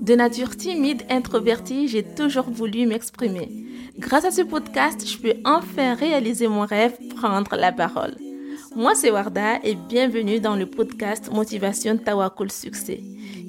De 0.00 0.14
nature 0.14 0.56
timide, 0.56 1.02
introvertie, 1.10 1.88
j'ai 1.88 2.04
toujours 2.04 2.48
voulu 2.48 2.86
m'exprimer. 2.86 3.48
Grâce 3.98 4.24
à 4.24 4.30
ce 4.30 4.42
podcast, 4.42 5.04
je 5.04 5.18
peux 5.18 5.34
enfin 5.44 5.94
réaliser 5.94 6.46
mon 6.46 6.64
rêve, 6.64 6.96
prendre 7.16 7.56
la 7.56 7.72
parole. 7.72 8.14
Moi, 8.76 8.94
c'est 8.94 9.10
Warda 9.10 9.58
et 9.64 9.74
bienvenue 9.74 10.38
dans 10.38 10.54
le 10.54 10.66
podcast 10.66 11.32
Motivation 11.32 11.96
Tawakul 11.96 12.52
Succès. 12.52 13.02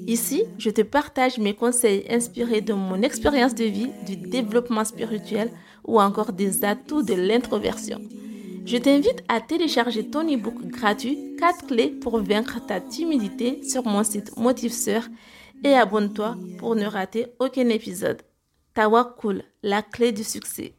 Ici, 0.08 0.42
je 0.58 0.70
te 0.70 0.82
partage 0.82 1.38
mes 1.38 1.54
conseils 1.54 2.04
inspirés 2.10 2.62
de 2.62 2.72
mon 2.72 3.00
expérience 3.02 3.54
de 3.54 3.64
vie, 3.64 3.90
du 4.04 4.16
développement 4.16 4.84
spirituel 4.84 5.52
ou 5.84 6.00
encore 6.00 6.32
des 6.32 6.64
atouts 6.64 7.02
de 7.02 7.14
l'introversion. 7.14 8.00
Je 8.66 8.76
t'invite 8.76 9.22
à 9.28 9.40
télécharger 9.40 10.04
ton 10.10 10.22
e-book 10.22 10.66
gratuit 10.66 11.36
4 11.38 11.66
clés 11.66 11.90
pour 11.90 12.18
vaincre 12.18 12.58
ta 12.66 12.80
timidité 12.80 13.62
sur 13.62 13.86
mon 13.86 14.02
site 14.02 14.36
Motiveseur 14.36 15.04
et 15.64 15.74
abonne-toi 15.74 16.36
pour 16.58 16.76
ne 16.76 16.86
rater 16.86 17.26
aucun 17.38 17.68
épisode. 17.68 18.22
Tawakul, 18.74 19.42
la 19.62 19.82
clé 19.82 20.12
du 20.12 20.24
succès. 20.24 20.74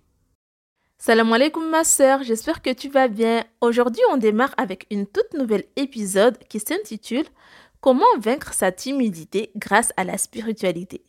Salam 0.97 1.33
alaikum 1.33 1.67
ma 1.69 1.83
sœur, 1.83 2.23
j'espère 2.23 2.61
que 2.61 2.71
tu 2.71 2.87
vas 2.89 3.07
bien. 3.07 3.43
Aujourd'hui, 3.59 4.03
on 4.11 4.17
démarre 4.17 4.53
avec 4.57 4.85
une 4.91 5.07
toute 5.07 5.33
nouvelle 5.33 5.65
épisode 5.75 6.37
qui 6.47 6.59
s'intitule 6.59 7.25
Comment 7.79 8.19
vaincre 8.19 8.53
sa 8.53 8.71
timidité 8.71 9.51
grâce 9.55 9.91
à 9.97 10.03
la 10.03 10.19
spiritualité? 10.19 11.03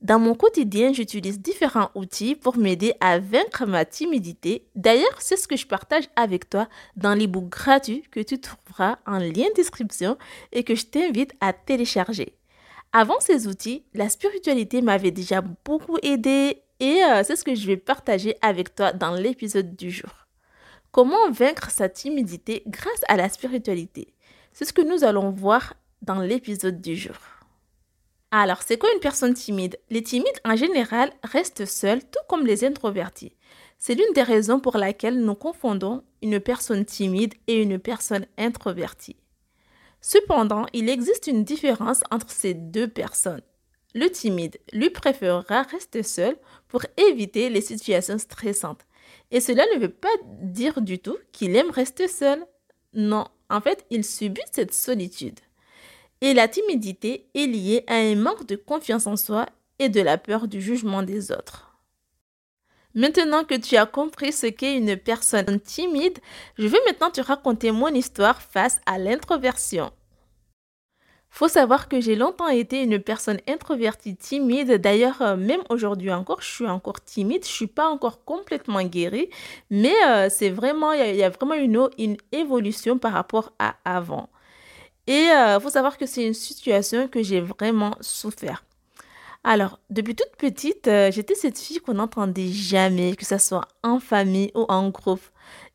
Dans 0.00 0.18
mon 0.18 0.34
quotidien, 0.34 0.92
j'utilise 0.92 1.40
différents 1.40 1.90
outils 1.94 2.34
pour 2.34 2.56
m'aider 2.56 2.94
à 3.00 3.18
vaincre 3.18 3.66
ma 3.66 3.84
timidité. 3.84 4.66
D'ailleurs, 4.74 5.20
c'est 5.20 5.36
ce 5.36 5.46
que 5.46 5.56
je 5.56 5.66
partage 5.66 6.08
avec 6.16 6.50
toi 6.50 6.68
dans 6.96 7.14
l'ebook 7.14 7.50
gratuit 7.50 8.02
que 8.10 8.20
tu 8.20 8.40
trouveras 8.40 8.98
en 9.06 9.18
lien 9.18 9.46
description 9.54 10.16
et 10.52 10.64
que 10.64 10.74
je 10.74 10.86
t'invite 10.86 11.34
à 11.40 11.52
télécharger. 11.52 12.39
Avant 12.92 13.20
ces 13.20 13.46
outils, 13.46 13.84
la 13.94 14.08
spiritualité 14.08 14.82
m'avait 14.82 15.12
déjà 15.12 15.42
beaucoup 15.42 15.96
aidé 16.02 16.62
et 16.80 17.04
euh, 17.04 17.22
c'est 17.24 17.36
ce 17.36 17.44
que 17.44 17.54
je 17.54 17.66
vais 17.66 17.76
partager 17.76 18.36
avec 18.42 18.74
toi 18.74 18.92
dans 18.92 19.14
l'épisode 19.14 19.76
du 19.76 19.92
jour. 19.92 20.10
Comment 20.90 21.30
vaincre 21.30 21.70
sa 21.70 21.88
timidité 21.88 22.64
grâce 22.66 23.02
à 23.06 23.16
la 23.16 23.28
spiritualité? 23.28 24.12
C'est 24.52 24.64
ce 24.64 24.72
que 24.72 24.82
nous 24.82 25.04
allons 25.04 25.30
voir 25.30 25.74
dans 26.02 26.20
l'épisode 26.20 26.80
du 26.80 26.96
jour. 26.96 27.14
Alors, 28.32 28.62
c'est 28.62 28.78
quoi 28.78 28.92
une 28.92 29.00
personne 29.00 29.34
timide? 29.34 29.78
Les 29.88 30.02
timides, 30.02 30.40
en 30.44 30.56
général, 30.56 31.12
restent 31.22 31.66
seuls, 31.66 32.00
tout 32.00 32.24
comme 32.28 32.46
les 32.46 32.64
introvertis. 32.64 33.36
C'est 33.78 33.94
l'une 33.94 34.12
des 34.14 34.22
raisons 34.22 34.58
pour 34.58 34.78
laquelle 34.78 35.20
nous 35.20 35.34
confondons 35.36 36.02
une 36.22 36.40
personne 36.40 36.84
timide 36.84 37.34
et 37.46 37.62
une 37.62 37.78
personne 37.78 38.26
introvertie. 38.36 39.16
Cependant, 40.00 40.66
il 40.72 40.88
existe 40.88 41.26
une 41.26 41.44
différence 41.44 42.02
entre 42.10 42.30
ces 42.30 42.54
deux 42.54 42.88
personnes. 42.88 43.42
Le 43.94 44.08
timide 44.08 44.58
lui 44.72 44.90
préférera 44.90 45.62
rester 45.62 46.02
seul 46.02 46.36
pour 46.68 46.82
éviter 46.96 47.50
les 47.50 47.60
situations 47.60 48.18
stressantes. 48.18 48.86
Et 49.30 49.40
cela 49.40 49.64
ne 49.74 49.80
veut 49.80 49.90
pas 49.90 50.08
dire 50.42 50.80
du 50.80 50.98
tout 50.98 51.16
qu'il 51.32 51.56
aime 51.56 51.70
rester 51.70 52.08
seul. 52.08 52.44
Non, 52.94 53.26
en 53.48 53.60
fait, 53.60 53.84
il 53.90 54.04
subit 54.04 54.40
cette 54.52 54.72
solitude. 54.72 55.40
Et 56.20 56.34
la 56.34 56.48
timidité 56.48 57.28
est 57.34 57.46
liée 57.46 57.84
à 57.86 57.96
un 57.96 58.14
manque 58.14 58.46
de 58.46 58.56
confiance 58.56 59.06
en 59.06 59.16
soi 59.16 59.46
et 59.78 59.88
de 59.88 60.00
la 60.00 60.18
peur 60.18 60.46
du 60.46 60.60
jugement 60.60 61.02
des 61.02 61.32
autres. 61.32 61.69
Maintenant 62.94 63.44
que 63.44 63.54
tu 63.54 63.76
as 63.76 63.86
compris 63.86 64.32
ce 64.32 64.46
qu'est 64.46 64.76
une 64.76 64.96
personne 64.96 65.60
timide, 65.60 66.18
je 66.58 66.66
vais 66.66 66.80
maintenant 66.86 67.10
te 67.10 67.20
raconter 67.20 67.70
mon 67.70 67.88
histoire 67.88 68.42
face 68.42 68.80
à 68.86 68.98
l'introversion. 68.98 69.92
Faut 71.32 71.46
savoir 71.46 71.88
que 71.88 72.00
j'ai 72.00 72.16
longtemps 72.16 72.48
été 72.48 72.82
une 72.82 72.98
personne 72.98 73.38
introvertie, 73.48 74.16
timide. 74.16 74.80
D'ailleurs, 74.80 75.22
euh, 75.22 75.36
même 75.36 75.60
aujourd'hui 75.68 76.12
encore, 76.12 76.42
je 76.42 76.50
suis 76.50 76.66
encore 76.66 77.00
timide. 77.00 77.44
Je 77.44 77.50
suis 77.50 77.68
pas 77.68 77.88
encore 77.88 78.24
complètement 78.24 78.82
guérie, 78.82 79.30
mais 79.70 79.94
euh, 80.08 80.28
c'est 80.28 80.50
vraiment, 80.50 80.92
il 80.92 81.14
y, 81.14 81.22
a 81.22 81.30
vraiment 81.30 81.54
une, 81.54 81.88
une 81.98 82.16
évolution 82.32 82.98
par 82.98 83.12
rapport 83.12 83.52
à 83.60 83.76
avant. 83.84 84.28
Et 85.06 85.24
il 85.26 85.30
euh, 85.30 85.60
faut 85.60 85.70
savoir 85.70 85.98
que 85.98 86.06
c'est 86.06 86.26
une 86.26 86.34
situation 86.34 87.06
que 87.08 87.22
j'ai 87.22 87.40
vraiment 87.40 87.94
souffert. 88.00 88.64
Alors, 89.42 89.80
depuis 89.88 90.14
toute 90.14 90.36
petite, 90.36 90.86
euh, 90.86 91.10
j'étais 91.10 91.34
cette 91.34 91.58
fille 91.58 91.78
qu'on 91.78 91.94
n'entendait 91.94 92.48
jamais, 92.52 93.16
que 93.16 93.24
ce 93.24 93.38
soit 93.38 93.66
en 93.82 93.98
famille 93.98 94.50
ou 94.54 94.66
en 94.68 94.90
groupe. 94.90 95.22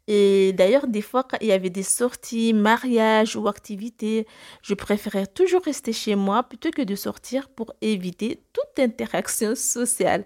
Et 0.08 0.54
d'ailleurs, 0.54 0.86
des 0.86 1.02
fois, 1.02 1.24
quand 1.24 1.38
il 1.42 1.48
y 1.48 1.52
avait 1.52 1.72
des 1.72 1.82
sorties, 1.82 2.54
mariages 2.54 3.36
ou 3.36 3.48
activités, 3.48 4.28
je 4.62 4.76
préférais 4.76 5.26
toujours 5.26 5.64
rester 5.64 5.94
chez 5.94 6.14
moi 6.14 6.44
plutôt 6.44 6.70
que 6.70 6.84
de 6.84 6.94
sortir 6.94 7.50
pour 7.50 7.74
éviter 7.82 8.40
toute 8.54 8.78
interaction 8.78 9.56
sociale. 9.56 10.26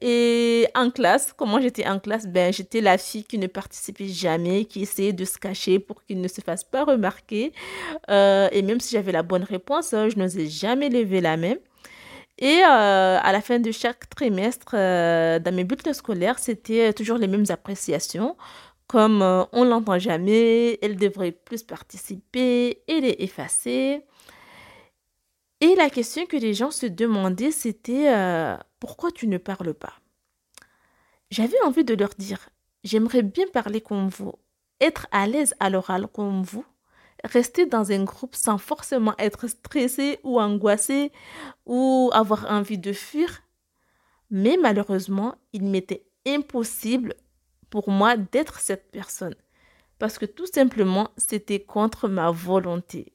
Et 0.00 0.66
en 0.74 0.90
classe, 0.90 1.34
comment 1.36 1.60
j'étais 1.60 1.86
en 1.86 1.98
classe? 1.98 2.26
Ben, 2.26 2.50
j'étais 2.50 2.80
la 2.80 2.96
fille 2.96 3.24
qui 3.24 3.36
ne 3.36 3.46
participait 3.46 4.08
jamais, 4.08 4.64
qui 4.64 4.80
essayait 4.80 5.12
de 5.12 5.26
se 5.26 5.36
cacher 5.36 5.78
pour 5.78 6.02
qu'il 6.02 6.22
ne 6.22 6.28
se 6.28 6.40
fasse 6.40 6.64
pas 6.64 6.84
remarquer. 6.84 7.52
Euh, 8.08 8.48
et 8.52 8.62
même 8.62 8.80
si 8.80 8.92
j'avais 8.92 9.12
la 9.12 9.22
bonne 9.22 9.44
réponse, 9.44 9.92
hein, 9.92 10.08
je 10.08 10.16
n'osais 10.16 10.46
jamais 10.46 10.88
lever 10.88 11.20
la 11.20 11.36
main. 11.36 11.56
Et 12.44 12.62
euh, 12.62 13.18
à 13.22 13.32
la 13.32 13.40
fin 13.40 13.58
de 13.58 13.72
chaque 13.72 14.10
trimestre, 14.10 14.74
euh, 14.74 15.38
dans 15.38 15.54
mes 15.54 15.64
bulletins 15.64 15.94
scolaires, 15.94 16.38
c'était 16.38 16.92
toujours 16.92 17.16
les 17.16 17.26
mêmes 17.26 17.46
appréciations. 17.48 18.36
Comme 18.86 19.22
euh, 19.22 19.44
on 19.52 19.64
l'entend 19.64 19.98
jamais, 19.98 20.78
elle 20.82 20.96
devrait 20.96 21.32
plus 21.32 21.62
participer, 21.62 22.82
elle 22.86 23.06
est 23.06 23.22
effacée. 23.22 24.02
Et 25.62 25.74
la 25.76 25.88
question 25.88 26.26
que 26.26 26.36
les 26.36 26.52
gens 26.52 26.70
se 26.70 26.84
demandaient, 26.84 27.50
c'était 27.50 28.12
euh, 28.12 28.58
pourquoi 28.78 29.10
tu 29.10 29.26
ne 29.26 29.38
parles 29.38 29.72
pas? 29.72 29.94
J'avais 31.30 31.58
envie 31.64 31.84
de 31.84 31.94
leur 31.94 32.10
dire, 32.18 32.50
j'aimerais 32.84 33.22
bien 33.22 33.46
parler 33.54 33.80
comme 33.80 34.10
vous, 34.10 34.34
être 34.82 35.06
à 35.12 35.26
l'aise 35.26 35.54
à 35.60 35.70
l'oral 35.70 36.08
comme 36.08 36.42
vous, 36.42 36.66
rester 37.24 37.66
dans 37.66 37.90
un 37.90 38.04
groupe 38.04 38.34
sans 38.34 38.58
forcément 38.58 39.14
être 39.18 39.48
stressé 39.48 40.20
ou 40.22 40.40
angoissé 40.40 41.10
ou 41.66 42.10
avoir 42.12 42.50
envie 42.50 42.78
de 42.78 42.92
fuir. 42.92 43.42
Mais 44.30 44.56
malheureusement, 44.60 45.34
il 45.52 45.64
m'était 45.64 46.06
impossible 46.26 47.14
pour 47.70 47.90
moi 47.90 48.16
d'être 48.16 48.60
cette 48.60 48.90
personne. 48.90 49.34
Parce 49.98 50.18
que 50.18 50.26
tout 50.26 50.46
simplement, 50.46 51.10
c'était 51.16 51.60
contre 51.60 52.08
ma 52.08 52.30
volonté. 52.30 53.12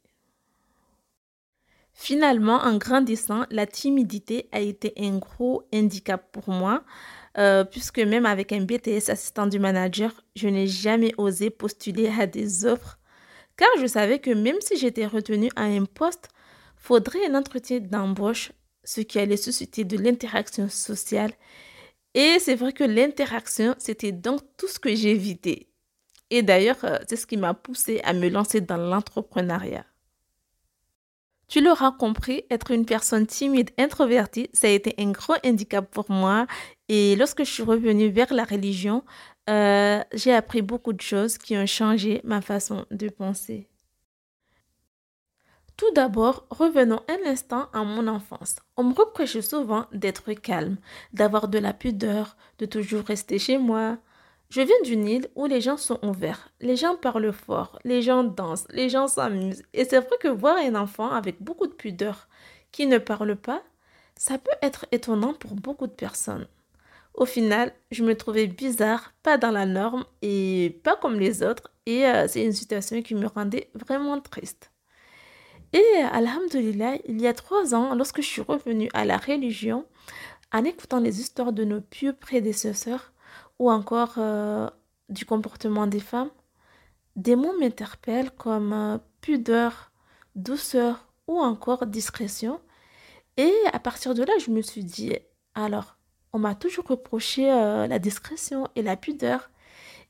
Finalement, 1.94 2.59
en 2.59 2.78
grandissant, 2.78 3.46
la 3.52 3.68
timidité 3.68 4.48
a 4.53 4.62
été 4.62 4.94
un 4.98 5.18
gros 5.18 5.64
handicap 5.74 6.31
pour 6.31 6.50
moi, 6.50 6.84
euh, 7.38 7.66
puisque 7.66 8.00
même 8.00 8.25
avec 8.25 8.53
un 8.53 8.62
BTS 8.62 9.09
assistant 9.09 9.48
du 9.48 9.59
manager, 9.59 10.24
je 10.36 10.48
n'ai 10.48 10.66
jamais 10.66 11.14
osé 11.18 11.50
postuler 11.50 12.08
à 12.08 12.25
des 12.25 12.66
offres, 12.66 12.99
car 13.59 13.70
je 13.81 13.88
savais 13.88 14.20
que 14.20 14.31
même 14.31 14.62
si 14.62 14.78
j'étais 14.78 15.06
retenue 15.06 15.52
à 15.56 15.64
un 15.64 15.86
poste, 15.86 16.30
faudrait 16.78 17.25
un 17.28 17.36
entretien 17.36 17.80
d'embauche, 17.80 18.53
ce 18.84 19.02
qui 19.02 19.20
allait 19.20 19.38
susciter 19.38 19.84
de 19.84 19.97
l'interaction 19.97 20.70
sociale 20.70 21.34
et 22.14 22.40
c'est 22.40 22.56
vrai 22.56 22.74
que 22.74 22.84
l'interaction, 22.84 23.75
c'était 23.78 24.12
donc 24.12 24.42
tout 24.58 24.68
ce 24.68 24.80
que 24.80 24.94
j'évitais. 24.96 25.68
Et 26.31 26.42
d'ailleurs, 26.42 26.84
euh, 26.84 26.98
c'est 27.08 27.16
ce 27.16 27.28
qui 27.28 27.38
m'a 27.38 27.53
poussé 27.53 28.02
à 28.03 28.14
me 28.14 28.30
lancer 28.30 28.62
dans 28.62 28.78
l'entrepreneuriat. 28.78 29.86
Tu 31.48 31.62
l'auras 31.62 31.92
compris, 31.92 32.44
être 32.52 32.72
une 32.72 32.86
personne 32.86 33.25
timide, 33.25 33.72
introvertie, 33.80 34.50
ça 34.53 34.68
a 34.68 34.69
été 34.69 34.94
un 35.00 35.12
grand 35.12 35.38
handicap 35.44 35.90
pour 35.90 36.12
moi. 36.12 36.46
Et 36.90 37.16
lorsque 37.16 37.44
je 37.44 37.52
suis 37.52 37.64
revenue 37.64 38.09
vers 38.09 38.31
la 38.31 38.44
religion, 38.44 39.03
euh, 39.50 40.04
j'ai 40.14 40.34
appris 40.34 40.62
beaucoup 40.62 40.94
de 40.94 41.02
choses 41.02 41.38
qui 41.38 41.58
ont 41.58 41.66
changé 41.66 42.22
ma 42.24 42.42
façon 42.42 42.86
de 42.92 43.10
penser. 43.10 43.68
Tout 45.76 45.92
d'abord, 45.96 46.46
revenons 46.50 47.02
un 47.08 47.30
instant 47.30 47.70
à 47.74 47.84
mon 47.84 48.08
enfance. 48.08 48.58
On 48.78 48.84
me 48.84 48.94
reproche 48.94 49.40
souvent 49.40 49.86
d'être 49.92 50.34
calme, 50.34 50.78
d'avoir 51.13 51.48
de 51.48 51.57
la 51.57 51.74
pudeur, 51.74 52.36
de 52.60 52.66
toujours 52.66 53.04
rester 53.06 53.40
chez 53.40 53.57
moi. 53.57 53.98
Je 54.50 54.62
viens 54.62 54.81
d'une 54.84 55.07
île 55.07 55.30
où 55.36 55.46
les 55.46 55.62
gens 55.62 55.78
sont 55.78 56.00
ouverts, 56.06 56.52
les 56.60 56.75
gens 56.75 56.98
parlent 56.98 57.31
fort, 57.31 57.80
les 57.86 58.02
gens 58.02 58.24
dansent, 58.24 58.68
les 58.72 58.90
gens 58.90 59.07
s'amusent. 59.07 59.63
Et 59.74 59.86
c'est 59.86 60.00
vrai 60.00 60.18
que 60.19 60.28
voir 60.28 60.57
un 60.57 60.75
enfant 60.75 61.12
avec 61.12 61.42
beaucoup 61.42 61.68
de 61.68 61.74
pudeur 61.74 62.28
qui 62.72 62.86
ne 62.86 62.98
parle 62.98 63.36
pas, 63.36 63.63
ça 64.16 64.38
peut 64.38 64.52
être 64.62 64.86
étonnant 64.92 65.34
pour 65.34 65.56
beaucoup 65.56 65.88
de 65.88 65.94
personnes. 65.94 66.48
Au 67.19 67.25
final, 67.25 67.74
je 67.92 68.06
me 68.06 68.16
trouvais 68.16 68.48
bizarre, 68.48 69.13
pas 69.24 69.38
dans 69.38 69.51
la 69.51 69.66
norme 69.66 70.06
et 70.21 70.80
pas 70.86 70.95
comme 70.95 71.19
les 71.19 71.44
autres. 71.44 71.69
Et 71.86 72.06
euh, 72.06 72.30
c'est 72.30 72.45
une 72.45 72.54
situation 72.54 73.01
qui 73.01 73.13
me 73.13 73.27
rendait 73.27 73.69
vraiment 73.75 74.21
triste. 74.21 74.71
Et 75.74 75.83
Alhamdulillah, 76.13 76.98
il 77.10 77.19
y 77.19 77.27
a 77.27 77.33
trois 77.33 77.75
ans, 77.75 77.94
lorsque 77.94 78.21
je 78.21 78.27
suis 78.27 78.42
revenue 78.42 78.89
à 78.94 79.04
la 79.04 79.18
religion, 79.18 79.86
en 80.54 80.63
écoutant 80.63 81.01
les 81.01 81.19
histoires 81.19 81.51
de 81.51 81.66
nos 81.66 81.81
pieux 81.81 82.13
prédécesseurs 82.13 83.12
ou 83.60 83.69
encore 83.69 84.13
euh, 84.18 84.69
du 85.10 85.25
comportement 85.25 85.88
des 85.88 86.00
femmes, 86.00 86.31
des 87.18 87.36
mots 87.36 87.57
m'interpellent 87.60 88.31
comme 88.31 88.71
euh, 88.71 88.98
pudeur, 89.19 89.92
douceur 90.36 91.06
ou 91.27 91.38
encore 91.42 91.86
discrétion. 91.86 92.62
Et 93.36 93.54
à 93.74 93.80
partir 93.80 94.16
de 94.16 94.24
là, 94.24 94.33
je 94.39 94.51
me 94.51 94.62
suis 94.62 94.86
dit, 94.86 95.18
alors, 95.54 95.99
on 96.34 96.40
m'a 96.40 96.56
toujours 96.56 96.86
reproché 96.88 97.52
euh, 97.52 97.88
la 97.88 98.00
discrétion 98.00 98.68
et 98.76 98.81
la 98.81 98.96
pudeur. 98.96 99.50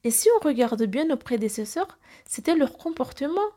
Et 0.04 0.12
si 0.12 0.30
on 0.38 0.45
regarde 0.45 0.83
bien 0.83 1.06
nos 1.06 1.18
prédécesseurs, 1.18 1.98
c'était 2.25 2.56
leur 2.56 2.77
comportement. 2.77 3.50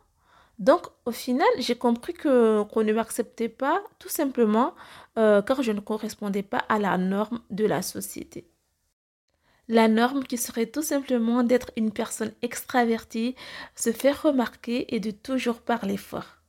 Donc, 0.59 0.87
au 1.07 1.13
final, 1.13 1.49
j'ai 1.59 1.77
compris 1.77 2.13
que 2.13 2.63
qu'on 2.65 2.85
ne 2.85 2.93
m'acceptait 2.93 3.49
pas, 3.49 3.83
tout 3.99 4.09
simplement, 4.09 4.75
euh, 5.19 5.43
car 5.43 5.63
je 5.63 5.73
ne 5.73 5.81
correspondais 5.81 6.43
pas 6.43 6.65
à 6.69 6.79
la 6.79 6.99
norme 6.99 7.41
de 7.51 7.65
la 7.65 7.83
société. 7.83 8.47
La 9.69 9.89
norme 9.89 10.25
qui 10.25 10.37
serait 10.37 10.67
tout 10.67 10.83
simplement 10.83 11.43
d'être 11.45 11.71
une 11.77 11.93
personne 11.93 12.33
extravertie, 12.43 13.37
se 13.75 13.91
faire 13.91 14.23
remarquer 14.23 14.95
et 14.95 15.01
de 15.01 15.11
toujours 15.13 15.61
parler 15.61 15.97
fort. 15.97 16.43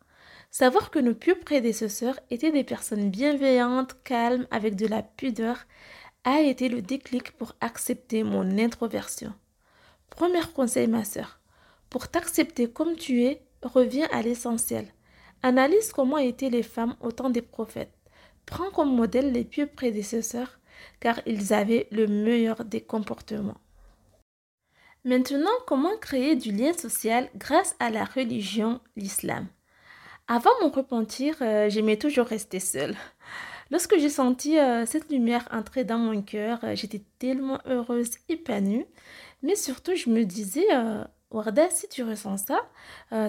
Savoir 0.50 0.92
que 0.92 1.00
nos 1.00 1.16
plus 1.16 1.36
prédécesseurs 1.36 2.20
étaient 2.30 2.52
des 2.52 2.64
personnes 2.64 3.10
bienveillantes, 3.10 3.96
calmes, 4.04 4.48
avec 4.52 4.76
de 4.76 4.88
la 4.88 5.02
pudeur, 5.02 5.66
a 6.24 6.42
été 6.42 6.70
le 6.70 6.82
déclic 6.82 7.32
pour 7.32 7.54
accepter 7.62 8.24
mon 8.24 8.58
introversion. 8.58 9.34
Premier 10.10 10.42
conseil, 10.56 10.88
ma 10.88 11.04
sœur. 11.04 11.40
Pour 11.90 12.08
t'accepter 12.08 12.70
comme 12.70 12.96
tu 12.96 13.24
es, 13.24 13.42
reviens 13.62 14.08
à 14.12 14.22
l'essentiel. 14.22 14.88
Analyse 15.42 15.92
comment 15.92 16.18
étaient 16.18 16.50
les 16.50 16.64
femmes 16.64 16.96
au 17.02 17.12
temps 17.12 17.30
des 17.30 17.42
prophètes. 17.42 17.94
Prends 18.46 18.72
comme 18.72 18.96
modèle 18.96 19.32
les 19.32 19.44
pieux 19.44 19.68
prédécesseurs, 19.68 20.60
car 21.00 21.20
ils 21.26 21.54
avaient 21.54 21.88
le 21.92 22.08
meilleur 22.08 22.64
des 22.66 22.82
comportements. 22.82 23.58
Maintenant, 25.06 25.52
comment 25.68 25.98
créer 25.98 26.36
du 26.36 26.52
lien 26.52 26.72
social 26.72 27.30
grâce 27.36 27.76
à 27.80 27.90
la 27.90 28.06
religion, 28.06 28.80
l'islam? 28.96 29.48
Avant 30.28 30.52
mon 30.62 30.70
repentir, 30.70 31.36
euh, 31.42 31.70
j'aimais 31.70 31.98
toujours 31.98 32.28
rester 32.28 32.62
seule. 32.62 32.96
Lorsque 33.72 33.98
j'ai 33.98 34.10
senti 34.10 34.60
euh, 34.60 34.86
cette 34.86 35.12
lumière 35.12 35.48
entrer 35.52 35.84
dans 35.84 35.98
mon 35.98 36.22
cœur, 36.22 36.60
euh, 36.64 36.76
j'étais 36.76 37.02
tellement 37.20 37.60
heureuse, 37.66 38.12
épanouie. 38.30 38.86
Mais 39.42 39.56
surtout, 39.56 39.96
je 39.96 40.10
me 40.10 40.24
disais, 40.24 40.66
Warda, 41.32 41.70
si 41.70 41.90
tu 41.90 42.02
ressens 42.02 42.38
ça, 42.38 42.62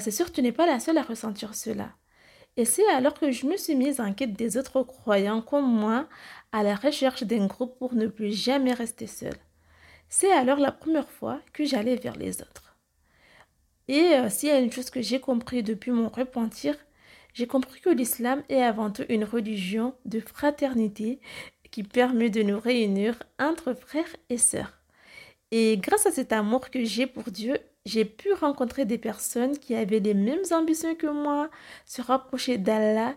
c'est 0.00 0.12
sûr 0.12 0.26
que 0.26 0.30
tu 0.30 0.42
n'es 0.42 0.52
pas 0.52 0.64
la 0.64 0.78
seule 0.78 0.96
à 0.96 1.02
ressentir 1.02 1.56
cela. 1.56 1.90
Et 2.56 2.64
c'est 2.64 2.86
alors 2.90 3.14
que 3.14 3.32
je 3.32 3.46
me 3.46 3.56
suis 3.56 3.74
mise 3.74 4.00
en 4.00 4.12
quête 4.12 4.34
des 4.34 4.56
autres 4.56 4.84
croyants 4.84 5.42
comme 5.42 5.66
moi, 5.68 6.08
à 6.52 6.62
la 6.62 6.76
recherche 6.76 7.24
d'un 7.24 7.46
groupe 7.46 7.76
pour 7.78 7.94
ne 7.94 8.06
plus 8.06 8.32
jamais 8.32 8.72
rester 8.72 9.08
seule. 9.08 9.34
C'est 10.08 10.30
alors 10.30 10.58
la 10.58 10.70
première 10.70 11.10
fois 11.10 11.40
que 11.52 11.64
j'allais 11.64 11.96
vers 11.96 12.16
les 12.16 12.40
autres. 12.40 12.76
Et 13.88 14.14
euh, 14.14 14.30
s'il 14.30 14.48
y 14.48 14.52
a 14.52 14.60
une 14.60 14.72
chose 14.72 14.90
que 14.90 15.02
j'ai 15.02 15.20
compris 15.20 15.62
depuis 15.64 15.90
mon 15.90 16.08
repentir, 16.08 16.76
j'ai 17.34 17.46
compris 17.46 17.80
que 17.80 17.90
l'islam 17.90 18.42
est 18.48 18.62
avant 18.62 18.90
tout 18.90 19.04
une 19.08 19.24
religion 19.24 19.94
de 20.04 20.20
fraternité 20.20 21.20
qui 21.70 21.82
permet 21.82 22.30
de 22.30 22.42
nous 22.42 22.58
réunir 22.58 23.22
entre 23.38 23.74
frères 23.74 24.16
et 24.30 24.38
sœurs. 24.38 24.78
Et 25.50 25.76
grâce 25.76 26.06
à 26.06 26.10
cet 26.12 26.32
amour 26.32 26.70
que 26.70 26.84
j'ai 26.84 27.06
pour 27.06 27.24
Dieu, 27.24 27.58
j'ai 27.84 28.04
pu 28.04 28.32
rencontrer 28.32 28.86
des 28.86 28.98
personnes 28.98 29.58
qui 29.58 29.74
avaient 29.74 30.00
les 30.00 30.14
mêmes 30.14 30.44
ambitions 30.52 30.94
que 30.94 31.06
moi, 31.06 31.50
se 31.84 32.02
rapprocher 32.02 32.58
d'Allah, 32.58 33.16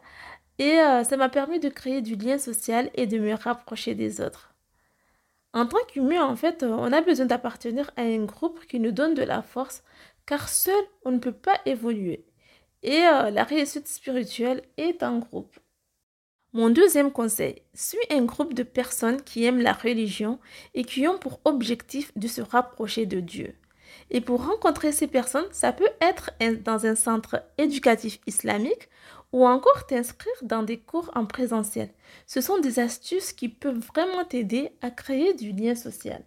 et 0.60 0.80
euh, 0.80 1.04
ça 1.04 1.18
m'a 1.18 1.30
permis 1.30 1.60
de 1.60 1.69
créer 1.69 2.02
du 2.02 2.16
lien 2.16 2.38
social 2.38 2.90
et 2.96 3.08
de 3.08 3.18
me 3.19 3.34
rapprocher 3.36 3.96
des 3.96 4.22
autres. 4.22 4.54
En 5.54 5.66
tant 5.66 5.84
qu'humain, 5.88 6.24
en 6.24 6.36
fait, 6.36 6.64
euh, 6.64 6.69
on 6.69 6.92
a 6.94 7.02
besoin 7.02 7.25
d'appartenir 7.25 7.92
à 7.96 8.02
un 8.02 8.25
groupe 8.25 8.66
qui 8.68 8.80
nous 8.80 8.92
donne 8.92 9.14
de 9.14 9.24
la 9.24 9.42
force, 9.42 9.84
car 10.25 10.50
seul, 10.50 10.84
on 11.06 11.12
ne 11.12 11.19
peut 11.19 11.31
pas 11.31 11.60
évoluer. 11.66 12.26
Et 12.88 13.06
euh, 13.06 13.31
la 13.31 13.44
réussite 13.44 13.89
spirituelle 13.89 14.62
est 14.78 15.04
un 15.04 15.19
groupe. 15.19 15.60
Mon 16.54 16.69
deuxième 16.69 17.12
conseil, 17.12 17.62
suis 17.74 17.98
un 18.10 18.24
groupe 18.24 18.54
de 18.54 18.63
personnes 18.63 19.22
qui 19.22 19.44
aiment 19.44 19.60
la 19.60 19.74
religion 19.74 20.39
et 20.74 20.86
qui 20.86 21.06
ont 21.06 21.18
pour 21.18 21.42
objectif 21.44 22.18
de 22.18 22.30
se 22.30 22.39
rapprocher 22.39 23.06
de 23.06 23.19
Dieu. 23.19 23.56
Et 24.10 24.22
pour 24.22 24.45
rencontrer 24.45 24.94
ces 24.94 25.07
personnes, 25.07 25.51
ça 25.51 25.74
peut 25.74 25.89
être 26.00 26.31
dans 26.63 26.86
un 26.86 26.95
centre 26.95 27.44
éducatif 27.57 28.19
islamique 28.25 28.88
ou 29.33 29.45
encore 29.45 29.86
t'inscrire 29.86 30.42
dans 30.42 30.63
des 30.63 30.80
cours 30.80 31.12
en 31.13 31.25
présentiel. 31.25 31.90
Ce 32.25 32.40
sont 32.40 32.60
des 32.60 32.80
astuces 32.80 33.33
qui 33.33 33.50
peuvent 33.50 33.86
vraiment 33.94 34.24
t'aider 34.24 34.72
à 34.81 34.92
créer 34.92 35.33
du 35.33 35.51
lien 35.51 35.75
social. 35.75 36.24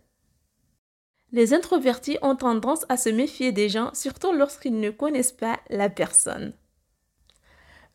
Les 1.32 1.54
introvertis 1.54 2.18
ont 2.22 2.34
tendance 2.34 2.84
à 2.88 2.96
se 2.96 3.08
méfier 3.08 3.52
des 3.52 3.68
gens, 3.68 3.90
surtout 3.94 4.32
lorsqu'ils 4.32 4.78
ne 4.78 4.90
connaissent 4.90 5.32
pas 5.32 5.60
la 5.68 5.88
personne. 5.88 6.52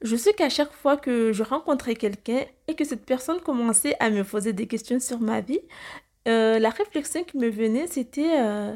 Je 0.01 0.15
sais 0.15 0.33
qu'à 0.33 0.49
chaque 0.49 0.71
fois 0.71 0.97
que 0.97 1.33
je 1.33 1.43
rencontrais 1.43 1.95
quelqu'un 1.95 2.41
et 2.67 2.75
que 2.75 2.85
cette 2.85 3.05
personne 3.05 3.41
commençait 3.41 3.95
à 3.99 4.09
me 4.09 4.23
poser 4.23 4.53
des 4.53 4.67
questions 4.67 4.99
sur 4.99 5.19
ma 5.19 5.41
vie, 5.41 5.61
euh, 6.27 6.59
la 6.59 6.69
réflexion 6.69 7.23
qui 7.23 7.37
me 7.37 7.49
venait, 7.49 7.87
c'était 7.87 8.39
euh, 8.39 8.75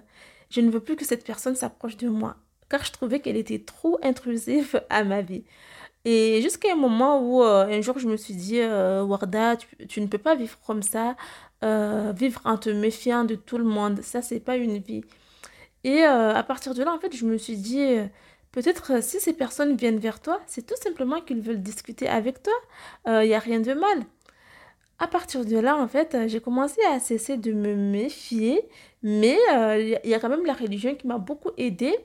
je 0.49 0.61
ne 0.61 0.69
veux 0.69 0.79
plus 0.79 0.95
que 0.95 1.05
cette 1.05 1.25
personne 1.25 1.55
s'approche 1.55 1.97
de 1.97 2.07
moi, 2.07 2.35
car 2.69 2.83
je 2.83 2.91
trouvais 2.91 3.19
qu'elle 3.19 3.37
était 3.37 3.59
trop 3.59 3.99
intrusive 4.03 4.81
à 4.89 5.03
ma 5.03 5.21
vie. 5.21 5.43
Et 6.05 6.41
jusqu'à 6.41 6.71
un 6.71 6.75
moment 6.75 7.21
où 7.21 7.43
euh, 7.43 7.65
un 7.67 7.81
jour 7.81 7.99
je 7.99 8.07
me 8.07 8.17
suis 8.17 8.33
dit, 8.33 8.59
Warda, 8.61 9.57
tu, 9.87 10.01
ne 10.01 10.07
peux 10.07 10.17
pas 10.17 10.35
vivre 10.35 10.57
comme 10.65 10.81
ça, 10.83 11.15
euh, 11.63 12.13
vivre 12.15 12.41
en 12.45 12.57
te 12.57 12.69
méfiant 12.69 13.23
de 13.23 13.35
tout 13.35 13.57
le 13.57 13.63
monde, 13.63 14.01
ça 14.01 14.21
c'est 14.21 14.39
pas 14.39 14.55
une 14.57 14.77
vie. 14.77 15.03
Et 15.83 16.03
à 16.03 16.43
partir 16.43 16.73
de 16.73 16.83
là, 16.83 16.93
en 16.93 16.99
fait, 16.99 17.15
je 17.15 17.25
me 17.25 17.37
suis 17.37 17.55
dit, 17.55 17.95
peut-être 18.51 19.01
si 19.01 19.21
ces 19.21 19.31
personnes 19.31 19.77
viennent 19.77 19.97
vers 19.97 20.19
toi, 20.21 20.41
c'est 20.45 20.65
tout 20.65 20.75
simplement 20.83 21.21
qu'ils 21.21 21.39
veulent 21.39 21.61
discuter 21.61 22.09
avec 22.09 22.43
toi, 22.43 22.53
il 23.23 23.29
n'y 23.29 23.33
a 23.33 23.39
rien 23.39 23.61
de 23.61 23.73
mal. 23.73 24.03
À 24.99 25.07
partir 25.07 25.45
de 25.45 25.57
là, 25.57 25.77
en 25.77 25.87
fait, 25.87 26.17
j'ai 26.27 26.41
commencé 26.41 26.81
à 26.91 26.99
cesser 26.99 27.37
de 27.37 27.53
me 27.53 27.75
méfier, 27.75 28.61
mais 29.03 29.37
il 29.77 30.09
y 30.09 30.13
a 30.13 30.19
quand 30.19 30.27
même 30.27 30.45
la 30.45 30.53
religion 30.53 30.95
qui 30.95 31.07
m'a 31.07 31.17
beaucoup 31.17 31.51
aidée 31.57 31.95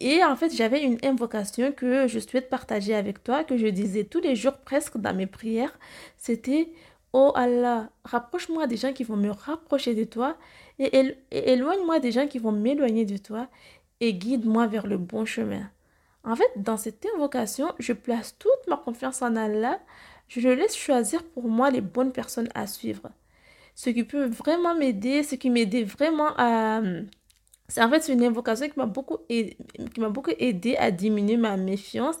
et 0.00 0.24
en 0.24 0.36
fait, 0.36 0.54
j'avais 0.54 0.82
une 0.82 0.98
invocation 1.04 1.72
que 1.72 2.06
je 2.08 2.18
souhaite 2.18 2.50
partager 2.50 2.94
avec 2.94 3.22
toi, 3.22 3.44
que 3.44 3.56
je 3.56 3.66
disais 3.66 4.04
tous 4.04 4.20
les 4.20 4.36
jours 4.36 4.58
presque 4.58 4.96
dans 4.96 5.14
mes 5.14 5.26
prières. 5.26 5.78
C'était 6.18 6.68
Oh 7.16 7.30
Allah, 7.36 7.90
rapproche-moi 8.04 8.66
des 8.66 8.76
gens 8.76 8.92
qui 8.92 9.04
vont 9.04 9.14
me 9.16 9.30
rapprocher 9.30 9.94
de 9.94 10.02
toi 10.02 10.36
et, 10.80 11.14
éloigne-moi 11.30 12.00
des 12.00 12.10
gens 12.10 12.26
qui 12.26 12.40
vont 12.40 12.50
m'éloigner 12.50 13.04
de 13.04 13.16
toi 13.18 13.46
et 14.00 14.14
guide-moi 14.14 14.66
vers 14.66 14.88
le 14.88 14.98
bon 14.98 15.24
chemin. 15.24 15.70
En 16.24 16.34
fait, 16.34 16.50
dans 16.56 16.76
cette 16.76 17.06
invocation, 17.14 17.72
je 17.78 17.92
place 17.92 18.36
toute 18.36 18.66
ma 18.66 18.76
confiance 18.76 19.22
en 19.22 19.36
Allah. 19.36 19.78
Je 20.26 20.40
le 20.40 20.54
laisse 20.56 20.74
choisir 20.74 21.22
pour 21.22 21.44
moi 21.48 21.70
les 21.70 21.80
bonnes 21.80 22.10
personnes 22.10 22.48
à 22.52 22.66
suivre. 22.66 23.08
Ce 23.76 23.90
qui 23.90 24.02
peut 24.02 24.26
vraiment 24.26 24.74
m'aider, 24.74 25.22
ce 25.22 25.36
qui 25.36 25.50
m'aidait 25.50 25.84
vraiment 25.84 26.30
à 26.36 26.82
c'est 27.68 27.82
en 27.82 27.90
fait 27.90 28.08
une 28.12 28.24
invocation 28.24 28.68
qui 28.68 28.78
m'a 28.78 28.86
beaucoup, 28.86 29.18
qui 29.28 29.56
m'a 29.98 30.08
beaucoup 30.08 30.32
aidé 30.38 30.76
à 30.76 30.90
diminuer 30.90 31.36
ma 31.36 31.56
méfiance 31.56 32.16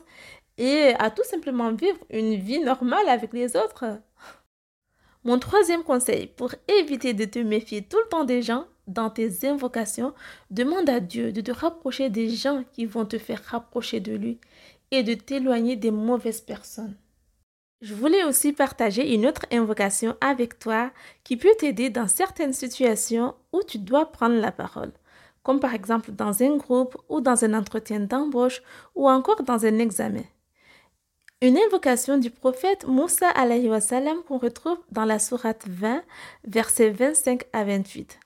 et 0.56 0.94
à 1.00 1.10
tout 1.10 1.24
simplement 1.24 1.72
vivre 1.72 1.98
une 2.10 2.36
vie 2.36 2.60
normale 2.60 3.08
avec 3.08 3.32
les 3.32 3.56
autres. 3.56 3.84
Mon 5.24 5.38
troisième 5.38 5.82
conseil, 5.82 6.26
pour 6.26 6.54
éviter 6.68 7.14
de 7.14 7.24
te 7.24 7.38
méfier 7.38 7.82
tout 7.82 7.98
le 7.98 8.08
temps 8.08 8.24
des 8.24 8.42
gens, 8.42 8.66
dans 8.86 9.08
tes 9.08 9.48
invocations, 9.48 10.12
demande 10.50 10.88
à 10.90 11.00
Dieu 11.00 11.32
de 11.32 11.40
te 11.40 11.50
rapprocher 11.50 12.10
des 12.10 12.28
gens 12.28 12.64
qui 12.72 12.84
vont 12.84 13.06
te 13.06 13.18
faire 13.18 13.42
rapprocher 13.44 14.00
de 14.00 14.14
lui 14.14 14.38
et 14.90 15.02
de 15.02 15.14
t'éloigner 15.14 15.76
des 15.76 15.90
mauvaises 15.90 16.42
personnes. 16.42 16.96
Je 17.80 17.94
voulais 17.94 18.24
aussi 18.24 18.52
partager 18.52 19.14
une 19.14 19.26
autre 19.26 19.46
invocation 19.50 20.16
avec 20.20 20.58
toi 20.58 20.90
qui 21.22 21.36
peut 21.36 21.54
t'aider 21.58 21.90
dans 21.90 22.08
certaines 22.08 22.52
situations 22.52 23.34
où 23.52 23.62
tu 23.62 23.78
dois 23.78 24.12
prendre 24.12 24.36
la 24.36 24.52
parole 24.52 24.92
comme 25.44 25.60
par 25.60 25.74
exemple 25.74 26.10
dans 26.10 26.42
un 26.42 26.56
groupe 26.56 26.96
ou 27.08 27.20
dans 27.20 27.44
un 27.44 27.54
entretien 27.54 28.00
d'embauche 28.00 28.62
ou 28.96 29.08
encore 29.08 29.44
dans 29.44 29.64
un 29.64 29.78
examen. 29.78 30.24
Une 31.44 31.58
invocation 31.58 32.16
du 32.16 32.30
prophète 32.30 32.86
Moussa 32.86 33.28
alayhi 33.28 33.68
qu'on 34.26 34.38
retrouve 34.38 34.78
dans 34.92 35.04
la 35.04 35.18
sourate 35.18 35.62
20, 35.68 36.02
versets 36.48 36.88
25 36.88 37.42
à 37.52 37.64
28. 37.64 38.18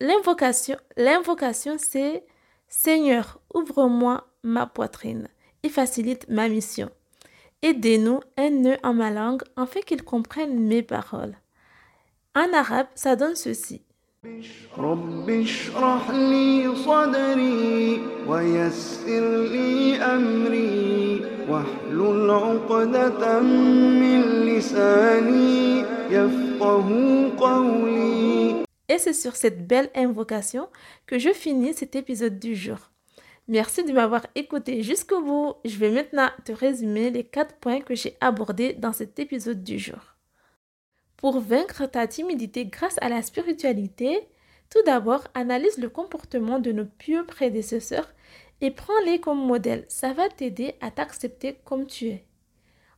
L'invocation, 0.00 0.76
l'invocation 0.96 1.74
c'est 1.76 2.24
Seigneur, 2.68 3.40
ouvre-moi 3.52 4.28
ma 4.44 4.66
poitrine 4.66 5.26
et 5.64 5.68
facilite 5.68 6.28
ma 6.28 6.48
mission. 6.48 6.88
Aidez-nous 7.62 8.20
un 8.36 8.50
nœud 8.50 8.76
en 8.84 8.94
ma 8.94 9.10
langue 9.10 9.42
afin 9.56 9.80
qu'ils 9.80 10.04
comprennent 10.04 10.60
mes 10.60 10.84
paroles. 10.84 11.34
En 12.36 12.52
arabe, 12.52 12.86
ça 12.94 13.16
donne 13.16 13.34
ceci. 13.34 13.82
Et 28.90 28.98
c'est 28.98 29.14
sur 29.14 29.36
cette 29.36 29.66
belle 29.66 29.88
invocation 29.94 30.68
que 31.06 31.18
je 31.18 31.32
finis 31.32 31.72
cet 31.72 31.96
épisode 31.96 32.38
du 32.38 32.54
jour. 32.54 32.90
Merci 33.48 33.84
de 33.84 33.92
m'avoir 33.92 34.26
écouté 34.34 34.82
jusqu'au 34.82 35.22
bout. 35.22 35.54
Je 35.64 35.78
vais 35.78 35.90
maintenant 35.90 36.28
te 36.44 36.52
résumer 36.52 37.10
les 37.10 37.24
quatre 37.24 37.54
points 37.54 37.80
que 37.80 37.94
j'ai 37.94 38.18
abordés 38.20 38.74
dans 38.74 38.92
cet 38.92 39.18
épisode 39.18 39.64
du 39.64 39.78
jour. 39.78 40.19
Pour 41.20 41.40
vaincre 41.40 41.84
ta 41.84 42.06
timidité 42.06 42.64
grâce 42.64 42.96
à 43.02 43.10
la 43.10 43.20
spiritualité, 43.20 44.26
tout 44.70 44.82
d'abord, 44.86 45.28
analyse 45.34 45.76
le 45.76 45.90
comportement 45.90 46.58
de 46.58 46.72
nos 46.72 46.86
pieux 46.86 47.26
prédécesseurs 47.26 48.10
et 48.62 48.70
prends-les 48.70 49.20
comme 49.20 49.44
modèle. 49.44 49.84
Ça 49.88 50.14
va 50.14 50.30
t'aider 50.30 50.76
à 50.80 50.90
t'accepter 50.90 51.58
comme 51.66 51.86
tu 51.86 52.08
es. 52.08 52.24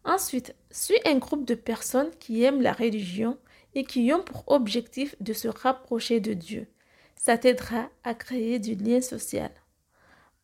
Ensuite, 0.05 0.55
suis 0.71 1.01
un 1.05 1.17
groupe 1.17 1.45
de 1.45 1.57
personnes 1.57 2.11
qui 2.21 2.45
aiment 2.45 2.63
la 2.63 2.73
religion 2.73 3.39
et 3.75 3.83
qui 3.83 4.13
ont 4.13 4.23
pour 4.23 4.45
objectif 4.47 5.17
de 5.21 5.33
se 5.33 5.49
rapprocher 5.49 6.21
de 6.21 6.33
Dieu. 6.33 6.69
Ça 7.17 7.39
t'aidera 7.39 7.89
à 8.05 8.15
créer 8.15 8.61
du 8.61 8.77
lien 8.77 9.01
social. 9.01 9.51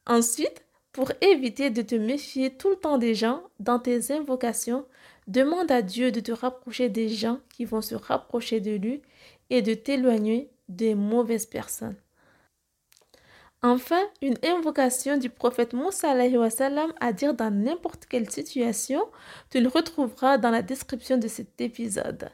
Ensuite, 0.05 0.65
pour 0.93 1.13
éviter 1.21 1.71
de 1.71 1.83
te 1.83 1.95
méfier 1.95 2.57
tout 2.57 2.71
le 2.71 2.77
temps 2.77 2.99
des 2.99 3.15
gens, 3.15 3.45
dans 3.61 3.79
tes 3.79 4.11
invocations, 4.11 4.85
demande 5.29 5.71
à 5.71 5.83
Dieu 5.83 6.11
de 6.11 6.21
te 6.21 6.33
rapprocher 6.33 6.89
des 6.89 7.09
gens 7.09 7.39
qui 7.51 7.65
vont 7.65 7.83
se 7.83 7.95
rapprocher 7.95 8.61
de 8.61 8.73
lui 8.73 9.03
et 9.51 9.63
de 9.63 9.75
t'éloigner 9.75 10.51
des 10.69 10.95
mauvaises 10.95 11.47
personnes. 11.47 11.97
Enfin, 13.63 14.03
une 14.23 14.37
invocation 14.45 15.17
du 15.17 15.31
prophète 15.31 15.73
Moussa 15.73 16.13
à 16.13 17.13
dire 17.13 17.35
dans 17.35 17.51
n'importe 17.51 18.07
quelle 18.07 18.31
situation, 18.31 19.05
tu 19.51 19.61
le 19.61 19.69
retrouveras 19.69 20.39
dans 20.39 20.51
la 20.51 20.63
description 20.63 21.19
de 21.19 21.29
cet 21.29 21.61
épisode. 21.61 22.31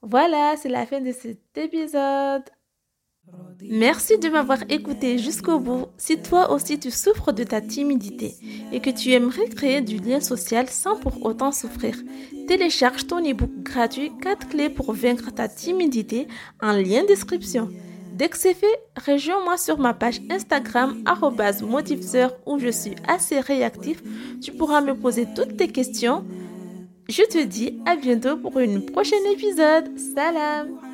Voilà, 0.00 0.56
c'est 0.56 0.70
la 0.70 0.86
fin 0.86 1.00
de 1.00 1.12
cet 1.12 1.56
épisode. 1.56 2.44
Merci 3.70 4.18
de 4.18 4.28
m'avoir 4.28 4.58
écouté 4.70 5.18
jusqu'au 5.18 5.58
bout. 5.58 5.86
Si 5.96 6.16
toi 6.18 6.52
aussi 6.52 6.78
tu 6.78 6.90
souffres 6.90 7.32
de 7.32 7.44
ta 7.44 7.60
timidité 7.60 8.34
et 8.72 8.80
que 8.80 8.90
tu 8.90 9.12
aimerais 9.12 9.48
créer 9.48 9.80
du 9.80 9.98
lien 9.98 10.20
social 10.20 10.68
sans 10.68 10.96
pour 10.96 11.24
autant 11.24 11.52
souffrir, 11.52 11.94
télécharge 12.46 13.06
ton 13.06 13.18
ebook 13.18 13.50
gratuit 13.62 14.12
4 14.22 14.48
clés 14.48 14.70
pour 14.70 14.92
vaincre 14.92 15.30
ta 15.32 15.48
timidité 15.48 16.28
en 16.62 16.72
lien 16.72 17.04
description. 17.04 17.68
Dès 18.14 18.28
que 18.28 18.38
c'est 18.38 18.54
fait, 18.54 18.80
rejoins-moi 19.06 19.56
sur 19.58 19.78
ma 19.78 19.92
page 19.94 20.20
Instagram 20.30 21.04
motiveseur 21.62 22.34
où 22.46 22.58
je 22.58 22.68
suis 22.68 22.94
assez 23.06 23.38
réactif. 23.38 24.02
Tu 24.40 24.50
pourras 24.52 24.80
me 24.80 24.94
poser 24.94 25.26
toutes 25.36 25.56
tes 25.56 25.68
questions. 25.68 26.24
Je 27.08 27.22
te 27.22 27.44
dis 27.44 27.78
à 27.86 27.96
bientôt 27.96 28.36
pour 28.36 28.58
une 28.58 28.84
prochaine 28.84 29.26
épisode. 29.26 29.96
Salam 30.14 30.87